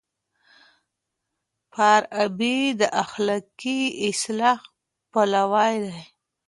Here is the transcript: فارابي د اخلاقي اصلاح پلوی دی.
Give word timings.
فارابي 1.73 2.59
د 2.79 2.81
اخلاقي 3.03 3.79
اصلاح 4.09 4.59
پلوی 5.11 5.73
دی. 5.85 5.99